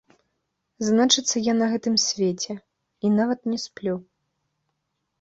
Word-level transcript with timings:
Значыцца, 0.87 1.43
я 1.51 1.55
на 1.59 1.69
гэтым 1.75 1.95
свеце 2.05 2.59
і 2.59 3.07
нават 3.21 3.39
не 3.55 3.63
сплю. 3.69 3.95